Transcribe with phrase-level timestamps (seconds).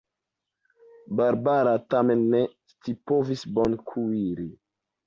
[1.19, 2.41] Barbara tamen ne
[2.73, 4.53] scipovis bone kuiri.